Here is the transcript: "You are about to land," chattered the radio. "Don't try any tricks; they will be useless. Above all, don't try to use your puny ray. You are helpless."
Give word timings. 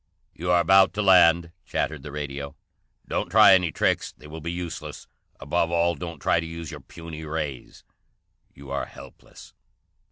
"You 0.33 0.49
are 0.49 0.59
about 0.61 0.95
to 0.95 1.03
land," 1.03 1.51
chattered 1.63 2.01
the 2.01 2.11
radio. 2.11 2.55
"Don't 3.07 3.29
try 3.29 3.53
any 3.53 3.71
tricks; 3.71 4.11
they 4.17 4.25
will 4.25 4.41
be 4.41 4.51
useless. 4.51 5.05
Above 5.39 5.69
all, 5.69 5.93
don't 5.93 6.17
try 6.19 6.39
to 6.39 6.45
use 6.47 6.71
your 6.71 6.79
puny 6.81 7.23
ray. 7.23 7.67
You 8.51 8.71
are 8.71 8.85
helpless." 8.87 9.53